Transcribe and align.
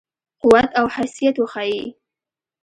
قوت 0.41 0.69
او 0.79 0.85
حیثیت 0.95 1.35
وښيي. 1.39 1.83